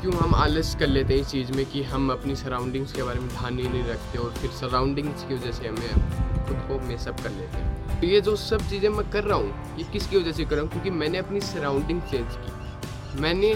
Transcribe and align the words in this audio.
क्यों 0.00 0.12
हम 0.14 0.34
आलस 0.34 0.74
कर 0.80 0.86
लेते 0.86 1.14
हैं 1.14 1.20
इस 1.20 1.26
चीज़ 1.28 1.50
में 1.52 1.64
कि 1.70 1.82
हम 1.84 2.10
अपनी 2.12 2.34
सराउंडिंग्स 2.36 2.92
के 2.92 3.02
बारे 3.02 3.20
में 3.20 3.28
ध्यान 3.28 3.58
ही 3.58 3.66
नहीं 3.68 3.82
रखते 3.84 4.18
और 4.18 4.30
फिर 4.34 4.50
सराउंडिंग्स 4.50 5.24
की 5.24 5.34
वजह 5.34 5.52
से 5.52 5.66
हमें 5.68 6.46
खुद 6.46 6.62
को 6.68 6.78
मेसअप 6.86 7.20
कर 7.20 7.30
लेते 7.30 7.58
हैं। 7.58 8.00
तो 8.00 8.06
ये 8.06 8.20
जो 8.20 8.34
सब 8.36 8.68
चीज़ें 8.70 8.88
मैं 8.90 9.04
कर 9.10 9.24
रहा 9.24 9.38
हूँ, 9.38 9.76
ये 9.78 9.84
किसकी 9.92 10.16
वजह 10.16 10.32
से 10.32 10.44
कर 10.44 10.56
रहा 10.56 10.62
हूँ? 10.62 10.70
क्योंकि 10.72 10.90
मैंने 10.92 11.18
अपनी 11.18 11.40
सराउंडिंग 11.42 12.00
चेंज 12.02 12.36
की। 12.36 13.20
मैंने 13.20 13.50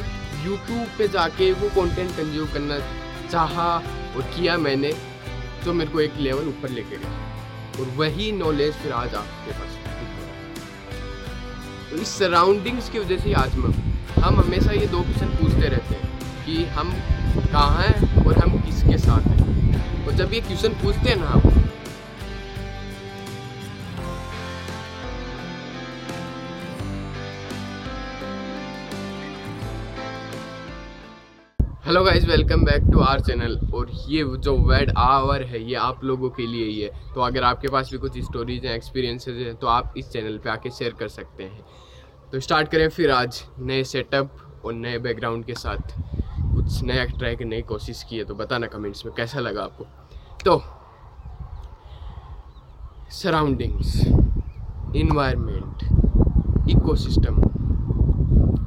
यूट्यूब 0.45 0.87
पे 0.99 1.09
जाके 1.09 1.51
वो 1.55 1.69
कंटेंट 1.81 2.11
कंज्यूम 2.17 2.53
करना 2.53 2.79
चाहा 3.31 3.69
और 3.77 4.23
किया 4.37 4.57
मैंने, 4.59 4.93
जो 5.65 5.73
मेरे 5.73 5.91
को 5.91 6.01
एक 6.01 6.21
लेवल 6.21 6.49
ऊपर 6.49 6.69
लेके 6.71 6.97
गया 6.97 7.81
और 7.81 7.97
वही 7.97 8.31
नॉलेज 8.35 8.75
फिर 8.83 8.93
आज 8.93 9.15
आपके 9.17 9.53
पास 9.53 9.83
तो 11.91 11.97
इस 11.97 12.19
सराउंडिंग्स 12.19 12.89
की 12.91 12.99
वजह 12.99 13.19
से 13.19 13.33
आज 13.41 13.57
मैं 13.57 13.73
हम 14.23 14.41
हमेशा 14.41 14.73
ये 14.73 14.87
दो 14.87 15.01
क्वेश्चन 15.03 15.37
पूछते 15.37 15.69
रहते 15.69 15.95
हैं। 15.95 16.04
कि 16.47 16.65
हम 16.77 16.91
कहाँ 17.53 17.83
हैं 17.83 18.27
और 18.27 18.39
हम 18.39 18.59
किसके 18.61 18.97
साथ 18.99 19.27
हैं। 19.29 20.07
और 20.07 20.13
जब 20.15 20.33
ये 20.33 20.41
क्वेश्चन 20.41 20.75
पूछते 20.83 21.11
हैं 21.11 21.17
ना 21.17 21.41
hello 31.87 32.03
guys 32.05 32.27
welcome 32.27 32.65
back 32.65 32.83
to 32.93 33.01
our 33.01 33.21
channel 33.21 33.59
और 33.75 33.91
ये 34.09 34.23
जो 34.39 34.57
वेड 34.69 34.93
आवर 34.99 35.43
है, 35.43 35.63
ये 35.63 35.75
आप 35.77 36.05
लोगों 36.05 36.31
के 36.31 36.47
लिए 36.47 36.67
ही 36.67 36.81
है। 36.81 36.89
तो 37.15 37.21
अगर 37.21 37.43
आपके 37.43 37.69
पास 37.69 37.91
भी 37.93 37.99
कुछ 37.99 38.19
स्टोरीज 38.21 38.65
हैं 38.67 38.75
एक्सपीरियंसेस 38.75 39.37
हैं 39.39 39.55
तो 39.57 39.67
आप 39.67 39.95
इस 39.97 40.09
चैनल 40.11 40.39
पे 40.39 40.51
आके 40.51 40.71
शेयर 40.71 40.93
कर 40.99 41.09
सकते 41.09 41.43
हैं। 41.43 41.65
तो 42.33 42.41
स्टार्ट 42.41 42.69
करें 42.69 42.89
फिर 42.89 43.11
आज 43.11 43.43
नए 43.61 43.85
सेटअप 43.85 44.63
और 44.65 44.73
नए 44.75 44.99
बैकग्राउंड 44.99 45.45
के 45.45 45.55
साथ। 45.55 46.24
कुछ 46.65 46.83
नया 46.83 47.05
ट्राई 47.05 47.37
करने 47.37 47.57
की 47.57 47.63
कोशिश 47.63 48.03
की 48.11 48.17
है 48.17 48.25
तो 48.25 48.35
बताना 48.35 48.67
कमेंट्स 48.67 49.05
में 49.07 49.15
कैसा 49.15 49.41
लगा 49.41 49.63
आपको? 49.63 49.85
तो 50.45 50.63
सराउंडिंग्स 53.13 53.97
इन्वायरमेंट 54.97 56.71
इकोसिस्टम 56.71 57.37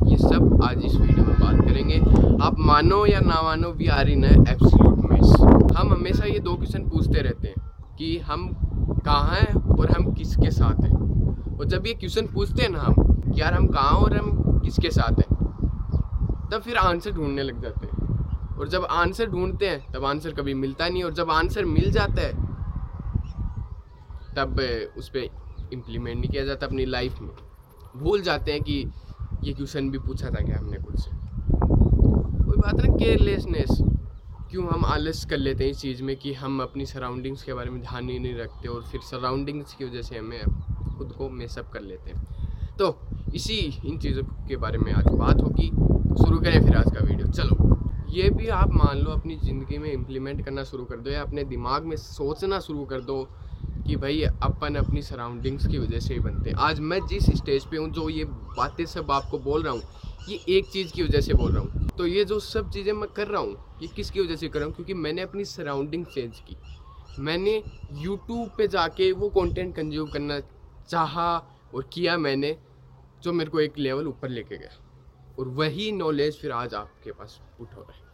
ये 0.09 0.17
सब 0.17 0.59
आज 0.63 0.83
इस 0.85 0.95
वीडियो 0.95 1.25
में 1.25 1.35
बात 1.39 1.61
करेंगे। 1.67 1.97
आप 2.45 2.59
मानो 2.59 3.05
या 3.05 3.19
ना 3.19 3.41
मानो 3.41 3.69
we 3.77 3.87
are 3.87 4.09
in 4.09 4.23
absolute 4.25 5.11
miss 5.11 5.33
हम 5.77 5.93
हमेशा 5.93 6.25
ये 6.25 6.39
दो 6.39 6.53
क्वेश्चन 6.55 6.87
पूछते 6.89 7.21
रहते 7.21 7.47
हैं 7.47 7.95
कि 7.97 8.17
हम 8.27 8.47
कहाँ 9.05 9.35
हैं 9.35 9.53
और 9.77 9.91
हम 9.91 10.11
किसके 10.13 10.51
साथ 10.51 10.83
हैं। 10.83 11.57
और 11.57 11.65
जब 11.65 11.87
ये 11.87 11.93
क्वेश्चन 11.93 12.27
पूछते 12.33 12.63
हैं 12.63 12.69
ना 12.69 12.79
हम 12.79 13.33
यार 13.37 13.53
हम 13.53 13.67
कहाँ 13.67 13.97
और 13.97 14.17
हम 14.17 14.59
किसके 14.63 14.89
साथ 14.91 15.19
हैं 15.19 15.36
तब 16.51 16.61
फिर 16.61 16.77
आंसर 16.77 17.11
ढूँढने 17.11 17.43
लग 17.43 17.61
जाते 17.61 17.87
हैं। 17.87 18.55
और 18.57 18.67
जब 18.67 18.85
आंसर 18.85 19.25
ढूंढते 19.25 19.69
हैं, 19.69 19.91
तब 19.91 20.05
आंसर 20.05 20.31
कभी 20.31 20.53
मिलता 20.53 20.87
नहीं 20.89 21.03
और 21.03 21.13
जब 21.13 21.31
आंसर 21.31 21.65
मिल 21.65 21.91
जाता 21.91 22.21
है, 22.21 22.33
तब 24.35 24.59
उस 24.97 25.09
पर 25.09 25.19
इम्प्लीमेंट 25.73 26.19
नहीं 26.19 26.29
किया 26.29 26.45
जाता 26.45 26.65
अपनी 26.65 26.85
लाइफ 26.85 27.19
में। 27.21 27.31
भूल 27.97 28.21
जाते 28.21 28.51
हैं 28.51 28.61
कि 28.61 28.91
ये 29.43 29.53
क्वेश्चन 29.53 29.89
भी 29.89 29.97
पूछा 29.97 30.29
था 30.29 30.45
क्या 30.45 30.57
हमने 30.57 30.77
खुद 30.77 30.95
से। 30.95 31.11
कोई 32.45 32.57
बात 32.57 32.73
ना 32.73 32.97
केयरलेसनेस 32.97 33.77
क्यों 34.51 34.67
हम 34.67 34.85
आलस 34.85 35.25
कर 35.25 35.37
लेते 35.37 35.63
हैं 35.63 35.71
इस 35.71 35.79
चीज़ 35.79 36.03
में 36.03 36.15
कि 36.15 36.33
हम 36.33 36.61
अपनी 36.61 36.85
सराउंडिंग्स 36.85 37.43
के 37.43 37.53
बारे 37.53 37.69
में 37.69 37.81
ध्यान 37.81 38.09
ही 38.09 38.19
नहीं 38.19 38.35
रखते 38.35 38.67
और 38.67 38.83
फिर 38.83 39.01
सराउंडिंग्स 39.01 39.73
की 39.73 39.85
वजह 39.85 40.01
से 40.01 40.17
हमें 40.17 40.41
खुद 40.97 41.11
को 41.17 41.29
मेसअप 41.29 41.69
कर 41.73 41.81
लेते 41.81 42.11
हैं। 42.11 42.75
तो 42.79 42.99
इसी 43.35 43.81
इन 43.85 43.97
चीज़ों 43.97 44.23
के 44.23 44.55
बारे 44.55 44.77
में 44.77 44.93
आज 44.93 45.07
बात 45.07 45.41
होगी। 45.41 45.71
शुरू 46.17 46.39
करें 46.39 46.59
फिर 46.61 46.75
आज 46.77 46.85
का 46.93 46.99
वीडियो। 47.01 47.27
चलो, 47.29 47.55
ये 48.09 48.29
भी 48.29 48.47
आप 48.49 48.73
मान 48.73 48.99
लो 48.99 49.11
अपनी 49.11 49.35
ज़िंदगी 49.35 49.77
में 49.77 49.91
इम्प्लीमेंट 49.91 50.43
करना 50.45 50.63
शुरू 50.63 50.85
कर 50.85 50.97
दो 50.97 51.11
या 51.11 51.21
अपने 51.21 51.43
दिमाग 51.45 51.85
में 51.85 51.95
सोचना 51.97 52.59
शुरू 52.59 52.85
कर 52.85 53.01
दो 53.01 53.21
कि 53.87 53.95
भाई 53.95 54.21
अपन 54.23 54.75
अपनी 54.75 55.01
सराउंडिंग्स 55.01 55.67
की 55.67 55.77
वजह 55.77 55.99
से 55.99 56.13
ही 56.13 56.19
बनते 56.19 56.49
हैं। 56.49 56.57
आज 56.59 56.79
मैं 56.81 56.99
जिस 57.07 57.25
स्टेज 57.37 57.65
पे 57.65 57.77
हूँ, 57.77 57.89
जो 57.89 58.09
ये 58.09 58.23
बातें 58.25 58.85
सब 58.85 59.11
आपको 59.11 59.39
बोल 59.39 59.63
रहा 59.63 59.73
हूँ, 59.73 59.81
ये 60.29 60.39
एक 60.49 60.69
चीज़ 60.69 60.93
की 60.93 61.03
वजह 61.03 61.21
से 61.21 61.33
बोल 61.33 61.51
रहा 61.51 61.61
हूँ। 61.61 61.89
तो 61.89 62.07
ये 62.07 62.23
जो 62.25 62.39
सब 62.39 62.71
चीज़ें 62.71 62.91
मैं 62.93 63.09
कर 63.15 63.27
रहा 63.27 63.41
हूँ, 63.41 63.55
ये 63.81 63.87
किसकी 63.87 64.21
वजह 64.21 64.35
से 64.35 64.47
कर 64.47 64.59
रहा 64.59 64.65
हूँ? 64.65 64.75
क्योंकि 64.75 64.93
मैंने 64.93 65.21
अपनी 65.21 65.45
सराउंडिंग 65.45 66.05
चेंज 66.05 66.39
की। 66.39 66.57
मैंने 67.19 67.61
यूट्यूब 67.93 68.49
पे 68.57 68.67
जाके 68.67 69.11
वो 69.11 69.29
कंटेंट 69.29 69.75
कंज्यूम 69.75 70.09
करना 70.09 70.39
चाहा 70.89 71.29
और 71.75 71.89
किया 71.93 72.17
मैंने, 72.17 72.55
जो 73.23 73.33
मेरे 73.33 73.49
को 73.49 73.59
एक 73.59 73.77
लेवल 73.77 74.07
ऊपर 74.07 74.29
लेके 74.29 74.57
गया। 74.57 74.83
और 75.37 75.47
वही 75.47 75.91
नॉलेज 75.91 76.39
फिर 76.39 76.51
आज 76.51 76.73
आपके 76.73 77.11
पास 77.11 77.39
पुट 77.59 77.75
हो 77.75 77.81
रहा 77.81 77.93
है। 77.93 78.05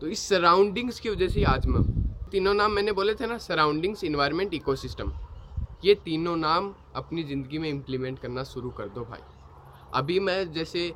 तो 0.00 0.08
इस 0.08 0.28
सराउंडिंग्स 0.28 1.00
की 1.00 1.10
वजह 1.10 1.28
से 1.28 1.44
आज 1.44 1.66
मैं 1.66 1.82
तीनों 2.30 2.54
नाम 2.54 2.72
मैंने 2.72 2.92
बोले 2.92 3.14
थे 3.14 3.26
ना 3.26 3.38
सराउंडिंग्स 3.38 4.04
इन्वायरमेंट 4.04 4.54
इकोसिस्टम 4.54 5.12
ये 5.84 5.94
तीनों 6.04 6.36
नाम 6.36 6.72
अपनी 6.96 7.22
ज़िंदगी 7.24 7.58
में 7.58 7.68
इम्प्लीमेंट 7.68 8.18
करना 8.18 8.42
शुरू 8.44 8.70
कर 8.70 8.88
दो 8.88 9.00
भाई। 9.02 9.20
अभी 9.94 10.18
मैं 10.20 10.52
जैसे 10.52 10.92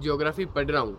जियोग्राफी 0.00 0.44
पढ़ 0.46 0.70
रहा 0.70 0.82
हूँ, 0.82 0.96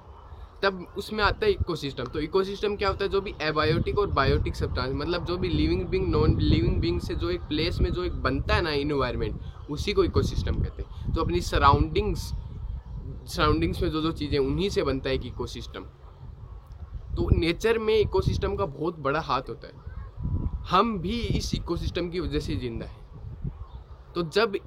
तब 0.63 0.85
उसमें 0.97 1.23
आता 1.23 1.45
है 1.45 1.51
इकोसिस्टम 1.51 2.05
तो 2.05 2.19
इकोसिस्टम 2.19 2.75
क्या 2.75 2.89
होता 2.89 3.03
है? 3.03 3.09
जो 3.11 3.21
भी 3.21 3.33
एबायोटिक 3.41 3.99
और 3.99 4.07
बायोटिक 4.11 4.55
सब्सटेंस 4.55 4.93
मतलब 4.95 5.25
जो 5.25 5.37
भी 5.37 5.49
living 5.49 5.85
being 5.87 6.07
non 6.11 6.39
living 6.39 6.79
being 6.81 6.99
से 7.01 7.15
जो 7.15 7.29
एक 7.29 7.41
प्लेस 7.47 7.79
में 7.81 7.91
जो 7.91 8.03
एक 8.03 8.21
बनता 8.23 8.55
है 8.55 8.61
ना 8.61 8.71
इन्वायरमेंट 8.83 9.69
उसी 9.71 9.93
को 9.93 10.03
इकोसिस्टम 10.03 10.61
कहते 10.63 10.83
हैं। 10.83 11.13
तो 11.13 11.21
अपनी 11.21 11.41
सराउंडिंग्स 11.41 12.31
सराउंडिंग्स 13.27 13.81
में 13.81 13.89
जो 13.89 14.01
जो 14.01 14.11
चीज़ें, 14.11 14.37
उन्हीं 14.39 14.69
से 14.69 14.83
बनता 14.83 15.09
है 15.09 15.15
एक 15.15 15.25
इकोसिस्टम 15.25 15.85
तो 17.15 17.29
नेचर 17.31 17.77
में 17.79 17.95
इकोसिस्टम 17.95 18.55
का 18.55 18.65
बहुत 18.67 18.99
बड़ा 18.99 19.19
हाथ 19.21 19.49
होता 19.49 19.67
है। 19.67 20.61
हम 20.69 20.97
भी 20.99 21.19
इस 21.37 21.53
इकोसिस्टम 21.55 22.09
की 22.09 22.19
वजह 22.19 22.39
से 22.39 22.55
ज़िंदा 22.55 22.85
है। 22.85 23.01
तो 24.15 24.23
जब 24.29 24.57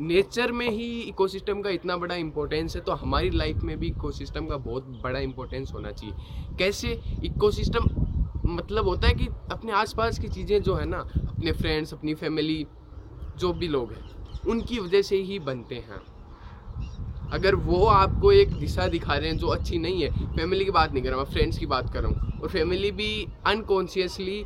नेचर 0.00 0.52
में 0.52 0.68
ही 0.68 0.88
इकोसिस्टम 1.00 1.60
का 1.62 1.70
इतना 1.70 1.96
बड़ा 1.96 2.14
इम्पोर्टेंस 2.14 2.76
है 2.76 2.82
तो 2.82 2.92
हमारी 2.92 3.30
लाइफ 3.30 3.56
में 3.56 3.78
भी 3.78 3.86
इकोसिस्टम 3.86 4.46
का 4.46 4.56
बहुत 4.58 4.86
बड़ा 5.02 5.18
इम्पोर्टेंस 5.18 5.72
होना 5.74 5.90
चाहिए। 5.92 6.14
कैसे? 6.58 7.00
इकोसिस्टम 7.24 7.88
मतलब 8.46 8.88
होता 8.88 9.08
है 9.08 9.14
कि 9.14 9.26
अपने 9.52 9.72
आसपास 9.72 10.18
की 10.18 10.28
चीज़ें 10.28 10.62
जो 10.62 10.74
है 10.74 10.84
ना, 10.84 10.98
अपने 11.28 11.52
फ्रेंड्स 11.52 11.92
अपनी 11.94 12.14
फैमिली 12.14 12.66
जो 13.38 13.52
भी 13.52 13.68
लोग 13.68 13.92
हैं, 13.92 14.04
उनकी 14.48 14.78
वजह 14.78 15.02
से 15.02 15.16
ही 15.16 15.38
बनते 15.40 15.74
हैं। 15.74 16.00
अगर 17.32 17.54
वो 17.56 17.84
आपको 17.86 18.32
एक 18.32 18.52
दिशा 18.52 18.86
दिखा 18.88 19.14
रहे 19.14 19.28
हैं 19.28 19.36
जो 19.38 19.46
अच्छी 19.48 19.78
नहीं 19.78 20.02
है 20.02 20.10
फैमिली 20.36 20.64
की 20.64 20.70
बात 20.70 20.92
नहीं 20.92 21.02
कर 21.04 21.10
रहा, 21.10 21.18
मैं 21.18 21.30
फ्रेंड्स 21.32 21.58
की 21.58 21.66
बात 21.66 21.92
कर 21.92 22.02
रहा 22.02 22.10
हूँ। 22.10 22.40
और 22.40 22.48
फैमिली 22.48 22.90
भी 22.92 23.26
अनकॉन्शियसली 23.46 24.44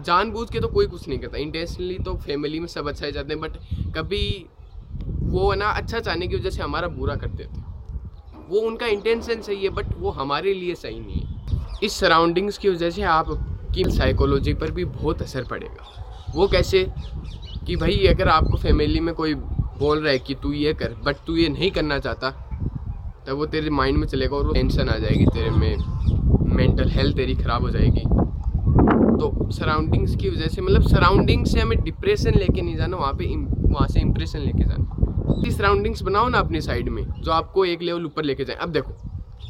जानबूझ 0.00 0.48
के 0.50 0.60
तो 0.60 0.68
कोई 0.68 0.86
कुछ 0.86 1.08
नहीं 1.08 1.18
करता। 1.18 1.38
इंटेंशनली 1.38 1.98
तो 1.98 2.14
फैमिली 2.16 2.60
में 2.60 2.66
सब 2.66 2.88
अच्छा 2.88 3.06
ही 3.06 3.12
जाते 3.12 3.34
हैं 3.34 3.40
बट 3.40 3.56
कभी 3.94 4.46
वो 5.24 5.52
ना 5.54 5.70
अच्छा 5.70 6.00
चाहने 6.00 6.26
की 6.28 6.36
वजह 6.36 6.50
से 6.50 6.62
हमारा 6.62 6.88
बुरा 6.88 7.16
कर 7.16 7.28
देते 7.28 7.58
हैं 7.58 7.70
वो 8.48 8.60
उनका 8.60 8.86
इंटेंशन 8.86 9.40
सही 9.42 9.62
है 9.62 9.68
बट 9.68 9.94
वो 9.98 10.10
हमारे 10.10 10.54
लिए 10.54 10.74
सही 10.74 10.98
नहीं 11.00 11.20
है। 11.20 11.30
इस 11.82 11.92
सराउंडिंग्स 11.92 12.58
की 12.58 12.68
वजह 12.68 12.90
से 12.90 13.02
आपकी 13.02 13.84
साइकोलॉजी 13.90 14.54
पर 14.54 14.70
भी 14.70 14.84
बहुत 14.86 15.22
असर 15.22 15.44
पड़ेगा। 15.44 16.32
वो 16.34 16.46
कैसे 16.48 16.84
कि 17.66 17.76
भाई, 17.76 17.96
अगर 18.06 18.28
आपको 18.28 18.56
फैमिली 18.56 19.00
में 19.00 19.14
कोई 19.14 19.34
बोल 19.82 20.00
रहा 20.00 20.12
है 20.12 20.18
कि 20.18 20.34
तू 20.34 20.52
ये 20.52 20.72
कर 20.74 20.96
बट 21.04 21.16
तू 21.26 21.36
ये 21.36 21.48
नहीं 21.48 21.70
करना 21.70 21.98
चाहता, 21.98 22.30
तब 23.26 23.36
वो 23.36 23.46
तेरे 23.46 23.70
माइंड 23.70 23.98
में 23.98 24.06
चलेगा 24.06 24.36
और 24.36 24.52
टेंशन 24.54 24.88
आ 24.88 24.96
जाएगी 24.98 25.26
तेरे 25.26 25.50
में। 25.52 26.54
मेंटल 26.56 26.90
हेल्थ 26.90 27.16
तेरी 27.16 27.34
ख़राब 27.34 27.62
हो 27.62 27.70
जाएगी। 27.70 28.00
तो 29.12 29.50
सराउंडिंग्स 29.52 30.14
की 30.16 30.28
वजह 30.28 30.46
से 30.46 30.62
मतलब 30.62 30.82
सराउंडिंग 30.88 31.44
से 31.46 31.60
हमें 31.60 31.78
डिप्रेशन 31.80 32.38
लेके 32.38 32.62
नहीं 32.62 32.76
जाना, 32.76 32.96
वहाँ 32.96 33.12
पे 33.14 33.26
वहाँ 33.72 33.86
से 33.88 34.00
इम्प्रेशन 34.00 34.38
लेके 34.38 34.64
जाना। 34.64 35.32
इतनी 35.32 35.50
सराउंडिंग्स 35.50 36.02
बनाओ 36.02 36.28
ना 36.28 36.38
अपनी 36.38 36.60
साइड 36.60 36.88
में, 36.88 37.04
जो 37.14 37.32
आपको 37.32 37.64
एक 37.64 37.82
लेवल 37.82 38.06
ऊपर 38.06 38.24
लेके 38.24 38.44
जाए। 38.44 38.56
अब 38.56 38.68
देखो, 38.68 38.92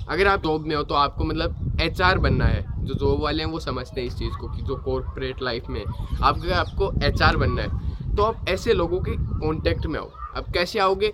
अगर 0.08 0.26
आप 0.26 0.42
जॉब 0.42 0.66
में 0.66 0.74
हो 0.76 0.82
तो 0.82 0.94
आपको 0.94 1.24
मतलब 1.24 1.78
एचआर 1.82 2.18
बनना 2.18 2.44
है। 2.44 2.64
जो 2.82 2.94
जॉब 2.94 3.22
वाले 3.22 3.42
हैं 3.42 3.50
वो 3.50 3.58
समझते 3.60 4.00
हैं 4.00 4.08
इस 4.08 4.14
चीज़ 4.14 4.34
को 4.34 4.48
कि 4.48 4.62
जो 4.62 4.76
कॉरपोरेट 4.76 5.42
लाइफ 5.42 5.68
में 5.70 5.84
आपको 5.84 6.52
आपको 6.54 6.92
एचआर 7.06 7.36
बनना 7.36 7.62
है। 7.62 8.14
तो 8.16 8.22
आप 8.22 8.48
ऐसे 8.48 8.74
लोगों 8.74 9.00
के 9.00 9.16
कॉन्टेक्ट 9.38 9.86
में 9.86 9.98
आओ। 10.00 10.10
अब 10.36 10.52
कैसे 10.54 10.78
आओगे? 10.78 11.12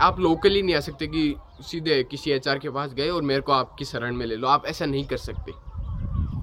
आप 0.00 0.18
लोकली 0.20 0.62
नहीं 0.62 0.74
आ 0.74 0.80
सकते 0.80 1.06
कि 1.06 1.34
सीधे 1.62 2.02
किसी 2.04 2.30
एचआर 2.30 2.58
के 2.58 2.70
पास 2.70 2.92
गए 2.94 3.08
और 3.08 3.22
मेरे 3.22 3.40
को 3.40 3.52
आपकी 3.52 3.84
शरण 3.84 4.16
में 4.16 4.26
ले 4.26 4.36
लो। 4.36 4.48
आप 4.48 4.66
ऐसा 4.66 4.86
नहीं 4.86 5.04
कर 5.06 5.16
सकते। 5.18 5.52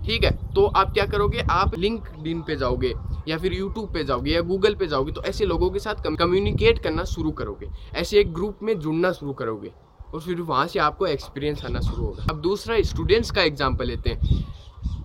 ठीक 0.06 0.24
है? 0.24 0.32
तो 0.54 0.66
आप 0.68 0.94
क्या 0.94 1.06
करोगे? 1.06 1.44
आप 1.52 1.76
लिंक 1.78 2.08
डिन 2.20 2.42
पे 2.42 2.56
जाओगे 2.56 2.94
या 3.28 3.38
फिर 3.38 3.54
यूट्यूब 3.54 3.94
पे 3.94 4.04
जाओगे 4.04 4.32
या 4.32 4.42
गूगल 4.42 4.76
पे 4.76 4.88
जाओगे 4.88 5.12
तो 5.12 5.24
ऐसे 5.24 5.46
लोगों 5.46 5.70
के 5.70 5.80
साथ 5.80 6.04
कम्युनिकेट 6.18 6.80
करना 6.84 7.04
शुरू 7.06 7.32
करोगे। 7.32 7.70
ऐसे 7.96 8.20
एक 8.20 8.34
ग्रुप 8.34 8.60
में 8.64 8.78
जुड़ना 8.80 9.12
शुरू 9.12 9.34
करोगे 9.34 9.72
और 10.14 10.22
फिर 10.22 10.42
वहाँ 10.42 10.66
से 10.68 10.80
आपको 10.80 11.08
एक्सपीरियंस 11.08 11.64
आना 11.66 11.80
शुरू 11.82 12.06
होगा। 12.06 12.26
अब 12.30 12.42
दूसरा 12.42 12.82
स्टूडेंट्स 12.84 13.32
का 13.32 13.44
एग्ज़ाम्पल 13.44 13.88
लेते 13.88 14.10
हैं। 14.10 14.44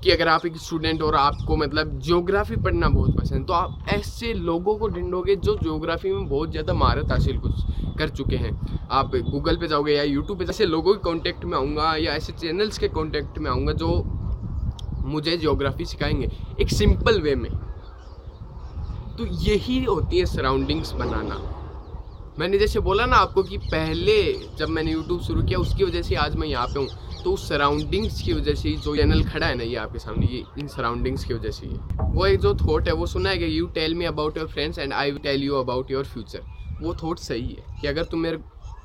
कि 0.04 0.10
अगर 0.10 0.28
आप 0.28 0.44
एक 0.46 0.56
स्टूडेंट 0.56 1.02
और 1.02 1.14
आपको 1.14 1.56
मतलब 1.56 1.98
ज्योग्राफी 2.00 2.56
पढ़ना 2.56 2.88
बहुत 2.88 3.16
पसंद 3.16 3.46
तो 3.46 3.52
आप 3.52 3.86
ऐसे 3.88 4.32
लोगों 4.34 4.76
को 4.78 4.88
ढूंढोगे 4.88 5.36
जो 5.36 5.56
ज्योग्राफी 5.58 6.12
में 6.12 6.28
बहुत 6.28 6.50
ज़्यादा 6.50 6.74
महारत 6.74 7.10
हासिल 7.10 7.38
कुछ 7.38 7.64
कर 7.98 8.08
चुके 8.08 8.36
हैं। 8.36 8.52
आप 8.90 9.16
गूगल 9.30 9.56
पे 9.56 9.68
जाओगे 9.68 9.92
या 9.92 10.02
यूट्यूब 10.02 10.38
पे 10.38 10.44
ऐसे 10.44 10.66
लोगों 10.66 10.94
के 10.94 11.02
कॉन्टेक्ट 11.02 11.44
में 11.44 11.56
आऊँगा 11.58 11.94
या 11.96 12.12
ऐसे 12.12 12.32
चैनल्स 12.32 12.78
के 12.78 12.88
कॉन्टेक्ट 12.88 13.38
में 13.38 13.50
आऊँगा 13.50 13.72
जो 13.72 13.88
मुझे 15.06 15.36
ज्योग्राफी 15.36 15.84
सिखाएँगे, 15.84 16.30
एक 16.60 16.68
सिंपल 16.68 17.20
वे 17.20 17.34
में। 17.34 17.50
तो 19.18 19.26
यही 19.42 19.82
होती 19.84 20.18
है 20.18 20.26
सराउंडिंग्स 20.26 20.92
बनाना। 20.92 21.40
मैंने 22.38 22.58
जैसे 22.58 22.80
बोला 22.80 23.06
ना 23.06 23.16
आपको 23.16 23.42
कि 23.42 23.58
पहले 23.58 24.22
जब 24.58 24.68
मैंने 24.68 24.92
यूट्यूब 24.92 25.20
शुरू 25.20 25.42
किया, 25.42 25.58
उसकी 25.58 25.84
वजह 25.84 26.02
से 26.02 26.14
आज 26.14 26.36
मैं 26.36 26.48
यहाँ 26.48 26.66
पे 26.66 26.80
हूँ। 26.80 26.88
तो 27.24 27.36
सराउंडिंग्स 27.36 28.20
की 28.22 28.32
वजह 28.32 28.54
से 28.54 28.72
जो 28.74 28.96
चैनल 28.96 29.22
खड़ा 29.24 29.46
है 29.46 29.54
ना 29.54 29.64
ये 29.64 29.76
आपके 29.76 29.98
सामने, 29.98 30.26
ये 30.26 30.42
इन 30.58 30.68
सराउंडिंग्स 30.68 31.24
की 31.24 31.34
वजह 31.34 31.50
से 31.50 31.66
ही 31.66 31.78
वो 32.00 32.26
एक 32.26 32.40
जो 32.40 32.54
थॉट 32.56 32.88
है, 32.88 32.94
वो 32.94 33.06
सुना 33.06 33.30
है 33.30 33.38
कि 33.38 33.58
you 33.58 33.66
tell 33.74 33.94
me 33.94 34.04
about 34.04 34.36
your 34.38 34.46
friends 34.48 34.78
and 34.78 34.92
I 34.92 35.12
tell 35.22 35.42
you 35.42 35.54
about 35.56 35.90
your 35.90 36.04
future 36.06 36.42
वो 36.82 36.94
थॉट 37.02 37.18
सही 37.18 37.46
है 37.46 37.80
कि 37.80 37.86
अगर 37.88 38.04
तुम 38.04 38.20
मेरे 38.20 38.38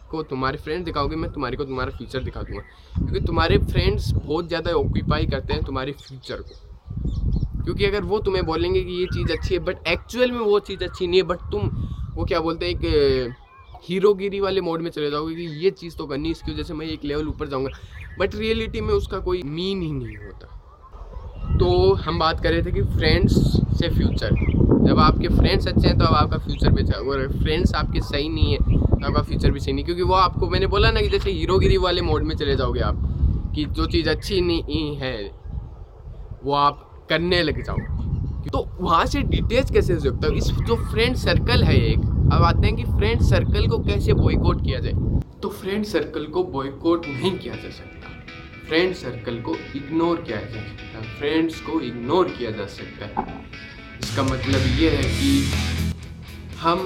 को 0.09 0.21
तुम्हारे 0.23 0.57
फ्रेंड्स 0.57 0.85
दिखाओगे, 0.85 1.15
मैं 1.15 1.31
तुम्हारे 1.31 1.57
को 1.57 1.65
तुम्हारा 1.65 1.91
फ्यूचर 1.91 2.23
दिखा 2.23 2.41
दूँगा। 2.41 2.61
क्योंकि 2.95 3.19
तुम्हारे 3.19 3.57
फ्रेंड्स 3.59 4.11
बहुत 4.13 4.47
ज़्यादा 4.47 4.71
ऑक्यूपाई 4.73 5.25
करते 5.25 5.53
हैं 5.53 5.63
तुम्हारे 5.63 5.91
फ्यूचर 5.91 6.41
को। 6.41 7.63
क्योंकि 7.63 7.85
अगर 7.85 8.03
वो 8.03 8.19
तुम्हें 8.19 8.45
बोलेंगे 8.45 8.83
कि 8.83 8.91
ये 8.91 9.05
चीज़ 9.13 9.31
अच्छी 9.31 9.53
है 9.53 9.59
बट 9.59 9.87
एक्चुअल 9.87 10.31
में 10.31 10.39
वो 10.39 10.59
चीज़ 10.61 10.83
अच्छी 10.83 11.07
नहीं 11.07 11.19
है 11.21 11.25
बट 11.27 11.51
तुम, 11.51 11.69
वो 12.15 12.25
क्या 12.25 12.39
बोलते 12.39 12.65
हैं 12.65 12.73
एक 12.73 13.33
हीरोगिरी 13.83 14.39
वाले 14.39 14.61
मोड 14.61 14.81
में 14.81 14.89
चले 14.91 15.09
जाओगे 15.11 15.35
कि 15.35 15.45
ये 15.63 15.69
चीज़ 15.71 15.95
तो 15.97 16.05
करनी 16.07 16.29
इसकी 16.31 16.51
वजह 16.51 16.63
से 16.63 16.73
मैं 16.73 16.85
एक 16.87 17.05
लेवल 17.05 17.27
ऊपर 17.27 17.47
जाऊँगा। 17.47 17.69
बट 18.19 18.35
रियलिटी 18.35 18.81
में 18.81 18.93
उसका 18.93 19.19
कोई 19.19 19.41
मीन 19.43 19.81
ही 19.81 19.91
नहीं 19.91 20.17
होता। 20.17 21.57
तो 21.57 21.93
हम 21.95 22.19
बात 22.19 22.39
कर 22.39 22.51
रहे 22.51 22.61
थे 22.63 22.71
कि 22.71 22.81
फ्रेंड्स 22.93 23.33
से 23.79 23.89
फ्यूचर 23.89 24.35
जब 24.87 24.99
आपके 24.99 25.27
फ्रेंड्स 25.29 25.67
अच्छे 25.67 25.87
हैं 25.87 25.97
तो 25.97 26.05
अब 26.05 26.13
आपका 26.15 26.37
फ्यूचर 26.37 26.69
भी 26.69 26.81
अच्छा 26.83 26.97
अगर 26.97 27.27
फ्रेंड्स 27.33 27.73
आपके 27.73 28.01
सही 28.01 28.29
नहीं 28.29 28.51
है 28.51 28.57
तो 28.59 29.05
आपका 29.05 29.21
फ्यूचर 29.21 29.51
भी 29.51 29.59
सही 29.59 29.73
नहीं। 29.73 29.85
क्योंकि 29.85 30.03
वो 30.03 30.13
आपको, 30.15 30.49
मैंने 30.49 30.67
बोला 30.67 30.91
ना 30.91 31.01
कि 31.01 31.09
जैसे 31.09 31.31
हीरोगिरी 31.31 31.77
वाले 31.77 32.01
मोड 32.01 32.23
में 32.23 32.35
चले 32.35 32.55
जाओगे 32.55 32.79
आप, 32.81 32.95
कि 33.55 33.65
जो 33.67 33.85
चीज़ 33.85 34.09
अच्छी 34.09 34.41
नहीं 34.41 34.95
है, 34.97 35.17
वो 36.43 36.53
आप 36.53 37.05
करने 37.09 37.41
लग 37.43 37.63
जाओ 37.63 37.77
तो 38.49 38.67
वहाँ 38.79 39.05
से 39.05 39.21
डिटेच 39.23 39.71
कैसे 39.71 39.93
हो 39.93 39.99
सकता 39.99 40.27
है? 40.27 40.37
इस 40.37 40.51
जो 40.67 40.75
फ्रेंड 40.83 41.15
सर्कल 41.17 41.63
है 41.63 41.75
एक 41.83 41.99
अब 42.33 42.43
आते 42.43 42.67
हैं 42.67 42.75
कि 42.75 42.83
फ्रेंड 42.83 43.21
सर्कल 43.21 43.67
को 43.67 43.77
कैसे 43.79 44.13
बॉयकॉट 44.13 44.63
किया 44.63 44.79
जाए। 44.79 44.93
तो 45.41 45.49
फ्रेंड 45.49 45.83
सर्कल 45.85 46.25
को 46.25 46.43
बॉयकॉट 46.43 47.05
नहीं 47.07 47.37
किया 47.39 47.55
जा 47.55 47.69
सकता। 47.69 48.09
फ्रेंड 48.67 48.93
सर्कल 48.95 49.35
को 49.41 49.55
इग्नोर 49.75 50.21
किया 50.21 50.37
जा 50.37 50.61
सकता। 50.61 50.97
है 50.97 51.17
फ्रेंड्स 51.17 51.59
को 51.61 51.79
इग्नोर 51.81 52.29
किया 52.29 52.51
जा 52.51 52.65
सकता 52.65 53.05
है। 53.05 53.25
इसका 54.03 54.23
मतलब 54.23 54.79
ये 54.79 54.89
है 54.89 55.03
कि 55.03 55.43
हम 56.59 56.79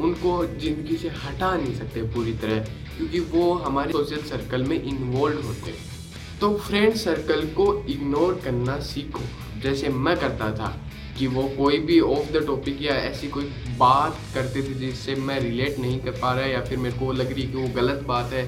उनको 0.00 0.44
ज़िंदगी 0.46 0.96
से 0.96 1.08
हटा 1.08 1.54
नहीं 1.56 1.74
सकते 1.74 2.02
पूरी 2.14 2.32
तरह, 2.32 2.58
क्योंकि 2.96 3.20
वो 3.20 3.52
हमारे 3.54 3.92
सोशल 3.92 4.22
सर्कल 4.22 4.64
में 4.64 4.82
इन्वॉल्व 4.82 5.46
होते 5.46 5.70
हैं। 5.70 6.38
तो 6.40 6.54
फ्रेंड 6.58 6.94
सर्कल 6.94 7.46
को 7.56 7.72
इग्नोर 7.88 8.40
करना 8.44 8.78
सीखो। 8.80 9.60
जैसे 9.62 9.88
मैं 9.88 10.16
करता 10.16 10.50
था 10.54 10.74
कि 11.18 11.26
वो 11.26 11.42
कोई 11.56 11.78
भी 11.78 11.98
ऑफ़ 12.00 12.30
द 12.32 12.44
टॉपिक 12.46 12.82
या 12.82 12.94
ऐसी 13.02 13.28
कोई 13.28 13.44
बात 13.78 14.18
करते 14.34 14.62
थे 14.62 14.74
जिससे 14.74 15.14
मैं 15.14 15.38
रिलेट 15.40 15.78
नहीं 15.78 15.98
कर 16.00 16.10
पा 16.10 16.32
रहा 16.32 16.46
या 16.46 16.60
फिर 16.64 16.78
मेरे 16.78 16.98
को 16.98 17.12
लग 17.12 17.32
रही 17.32 17.42
कि 17.42 17.56
वो 17.56 17.68
गलत 17.74 18.02
बात 18.06 18.32
है, 18.32 18.44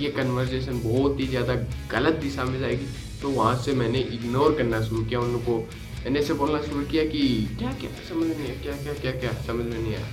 ये 0.00 0.10
कन्वर्जेशन 0.10 0.80
बहुत 0.84 1.20
ही 1.20 1.26
ज़्यादा 1.26 1.54
गलत 1.92 2.14
दिशा 2.14 2.44
में 2.44 2.58
जाएगी। 2.60 2.86
तो 3.22 3.30
वहाँ 3.30 3.56
से 3.62 3.72
मैंने 3.72 3.98
इग्नोर 4.14 4.54
करना 4.54 4.82
शुरू 4.82 5.04
किया 5.04 5.20
उनको 5.20 5.58
मैंने 6.04 6.20
ऐसे 6.20 6.34
बोलना 6.34 6.60
शुरू 6.62 6.84
किया 6.86 7.04
कि 7.04 7.20
क्या 7.58 7.72
क्या, 7.72 7.90
समझ 8.08 8.26
में 8.26 8.38
नहीं 8.38 8.48
आया, 8.48 8.62
क्या 8.62 8.72
क्या 8.72 8.92
क्या 8.92 9.12
क्या, 9.12 9.32
समझ 9.46 9.64
में 9.64 9.78
नहीं 9.82 9.94
आया। 9.94 10.06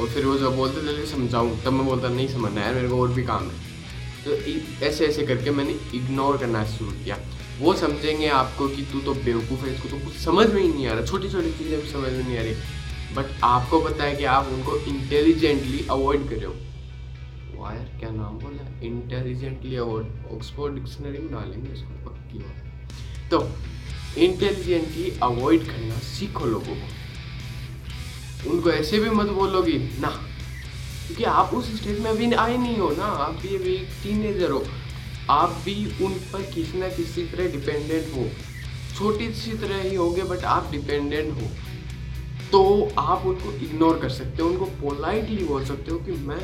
और 0.00 0.08
फिर 0.08 0.24
वो 0.26 0.36
जब 0.38 0.56
बोलते 0.56 0.86
थे 0.86 1.06
समझाऊँ? 1.06 1.58
तब 1.64 1.72
मैं 1.72 1.86
बोलता, 1.86 2.08
नहीं 2.08 2.28
समझना 2.28 2.60
यार, 2.60 2.74
मेरे 2.74 2.88
को 2.88 3.00
और 3.02 3.08
भी 3.08 3.22
काम 3.22 3.50
है। 3.50 3.68
तो 4.24 4.32
ऐसे 4.86 5.06
ऐसे 5.06 5.26
करके 5.26 5.50
मैंने 5.50 5.74
इग्नोर 5.94 6.36
करना 6.36 6.64
शुरू 6.66 6.90
किया। 7.04 7.18
वो 7.60 7.74
समझेंगे 7.76 8.28
आपको 8.30 8.68
कि 8.68 8.82
तू 8.92 9.00
तो 9.00 9.14
बेवकूफ़ 9.16 9.64
है, 9.64 9.74
इसको 9.74 9.88
तो 9.88 9.96
कुछ 10.04 10.14
समझ 10.16 10.46
में 10.48 10.60
ही 10.62 10.68
नहीं 10.68 10.86
आ 10.86 10.92
रहा। 10.92 11.06
छोटी 11.06 11.28
छोटी 11.30 11.50
चीज़ें 11.52 11.80
भी 11.80 11.88
समझ 11.88 12.12
में 12.12 12.22
नहीं 12.22 12.38
आ 12.38 12.42
रही। 12.42 12.54
बट 13.14 13.26
आपको 13.44 13.80
पता 13.80 14.04
है 14.04 14.16
कि 14.16 14.24
आप 14.26 14.46
उनको 14.48 14.76
इंटेलिजेंटली 14.88 15.86
अवॉइड 15.90 16.28
कर। 16.28 16.36
रहे 16.36 16.44
हो 16.44 16.54
वायर 17.56 17.98
क्या 18.00 18.10
नाम 18.10 18.38
बोला? 18.38 18.68
इंटेलिजेंटली 18.82 19.76
अवॉइड 19.76 20.06
ऑक्सफोर्ड 20.34 20.74
डिक्शनरी 20.74 21.18
में 21.18 21.32
डालेंगे 21.32 21.72
इसको, 21.72 21.92
पक्की 22.06 22.38
बात। 22.38 23.30
तो 23.30 23.38
इंटेलिजेंटली 24.18 25.10
अवॉइड 25.22 25.66
करना 25.66 25.98
सीखो 26.06 26.44
लोगों 26.46 26.74
को। 26.74 28.50
उनको 28.50 28.70
ऐसे 28.70 28.98
भी 28.98 29.10
मत 29.10 29.26
बोलोगी 29.32 29.78
ना, 30.00 30.08
क्योंकि 31.06 31.24
आप 31.24 31.54
उस 31.54 31.74
स्टेज 31.76 31.98
में 32.00 32.10
अभी 32.10 32.32
आए 32.34 32.56
नहीं 32.56 32.76
हो 32.76 32.90
ना। 32.90 33.04
आप 33.24 33.34
भी 33.42 33.56
अभी 33.56 33.74
एक 33.74 33.88
टीनेजर 34.02 34.50
हो। 34.50 34.64
आप 35.30 35.50
भी 35.64 35.74
उन 36.04 36.12
पर 36.32 36.42
किसी 36.50 36.78
ना 36.78 36.88
किसी 36.88 37.24
तरह 37.26 37.50
डिपेंडेंट 37.52 38.14
हो। 38.14 38.28
छोटी 38.96 39.32
सी 39.34 39.52
तरह 39.58 39.82
ही 39.82 39.94
होगे 39.94 40.22
बट 40.24 40.44
आप 40.44 40.70
डिपेंडेंट 40.72 41.34
हो। 41.34 41.50
तो 42.52 42.62
आप 42.98 43.26
उनको 43.26 43.52
इग्नोर 43.64 43.98
कर 43.98 44.08
सकते 44.10 44.42
हो, 44.42 44.48
उनको 44.48 44.64
पोलाइटली 44.80 45.44
बोल 45.44 45.64
सकते 45.64 45.90
हो 45.90 45.98
कि 45.98 46.12
मैं 46.12 46.40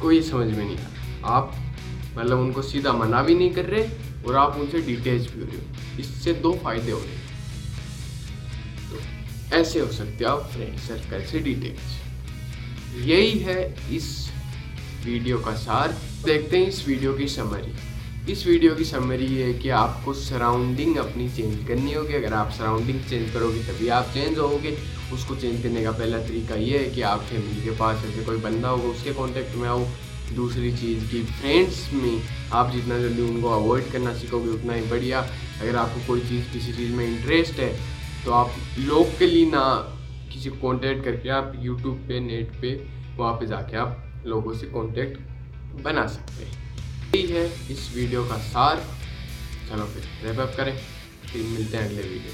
कोई 0.00 0.20
समझ 0.22 0.46
में 0.56 0.64
नहीं 0.64 0.76
आ। 0.76 1.28
आप 1.28 1.54
मतलब 2.16 2.38
उनको 2.38 2.62
सीधा 2.62 2.92
मना 2.92 3.22
भी 3.22 3.34
नहीं 3.34 3.50
कर 3.50 3.64
रहे 3.64 3.88
और 4.26 4.36
आप 4.36 4.56
उनसे 4.56 4.80
डिटेच 4.82 5.30
भी 5.30 5.40
हो 5.40 5.46
रहे 5.46 5.56
हो। 5.56 6.00
इससे 6.00 6.32
दो 6.42 6.52
फ़ायदे 6.64 6.90
हो 6.90 6.98
रहे 6.98 7.08
हैं। 7.08 7.26
तो 8.90 9.56
ऐसे 9.56 9.80
हो 9.80 9.92
सकते 9.92 10.24
हो 10.24 10.30
आप 10.30 10.50
फ्रेंड 10.50 10.78
सर्कल 10.78 11.24
से 11.24 11.38
डिटेच 11.38 11.78
यही 13.06 13.38
है 13.38 13.62
इस 13.96 14.06
वीडियो 15.04 15.38
का 15.38 15.54
सार, 15.56 15.96
देखते 16.24 16.58
हैं 16.58 16.68
इस 16.68 16.86
वीडियो 16.88 17.12
की 17.14 17.28
समरी 17.28 17.72
इस 18.32 18.46
वीडियो 18.46 18.74
की 18.74 18.84
समरी 18.84 19.26
ये 19.26 19.44
है 19.44 19.52
कि 19.54 19.68
आपको 19.72 20.12
सराउंडिंग 20.14 20.96
अपनी 20.98 21.28
चेंज 21.28 21.66
करनी 21.68 21.92
होगी। 21.92 22.14
अगर 22.14 22.32
आप 22.34 22.50
सराउंडिंग 22.52 23.00
चेंज 23.02 23.30
करोगे, 23.32 23.60
तभी 23.62 23.88
आप 23.88 24.10
चेंज 24.14 24.38
होगे। 24.38 24.76
उसको 25.14 25.36
चेंज 25.36 25.62
करने 25.62 25.82
का 25.82 25.90
पहला 25.92 26.18
तरीका 26.18 26.54
ये 26.56 26.78
है 26.78 26.90
कि 26.94 27.02
आप 27.02 27.20
फैमिली 27.20 27.62
के 27.64 27.70
पास 27.76 28.04
ऐसे 28.06 28.24
कोई 28.24 28.36
बंदा 28.38 28.68
होगा, 28.68 28.88
उसके 28.88 29.12
कॉन्टेक्ट 29.14 29.56
में 29.56 29.68
आओ। 29.68 29.86
दूसरी 30.34 30.72
चीज़ 30.76 31.04
की 31.10 31.22
फ्रेंड्स 31.24 31.78
में 31.92 32.20
आप 32.52 32.72
जितना 32.72 32.98
जल्दी 32.98 33.22
उनको 33.24 33.50
अवॉइड 33.50 33.90
करना 33.92 34.12
सीखोगे, 34.14 34.50
उतना 34.50 34.74
ही 34.74 34.82
बढ़िया। 34.90 35.20
अगर 35.60 35.76
आपको 35.76 36.06
कोई 36.06 36.20
चीज़, 36.20 36.52
किसी 36.52 36.72
चीज़ 36.72 36.92
में 36.92 37.06
इंटरेस्ट 37.06 37.60
है 37.60 37.72
तो 38.24 38.32
आप 38.32 38.50
लोकली 38.80 39.44
ना 39.46 39.64
किसी 40.32 40.50
कॉन्टेक्ट 40.60 41.04
करके 41.04 41.28
आप 41.30 41.52
यूट्यूब 41.58 41.96
पे 42.08 42.20
नेट 42.20 42.60
पे, 42.60 42.74
वहाँ 43.16 43.32
पे 43.34 43.46
जाके 43.46 43.76
आप 43.76 44.04
लोगों 44.28 44.54
से 44.54 44.66
कॉन्टेक्ट 44.66 45.82
बना 45.82 46.06
सकते 46.06 46.44
हैं। 46.44 47.12
यही 47.14 47.26
है 47.26 47.44
इस 47.72 47.90
वीडियो 47.94 48.24
का 48.24 48.38
सार। 48.44 48.84
चलो 49.68 49.84
फिर 49.84 50.02
रेपअप 50.24 50.54
करें। 50.56 50.76
फिर 51.32 51.42
मिलते 51.42 51.76
हैं 51.76 51.84
अगले 51.84 52.02
वीडियो 52.02 52.32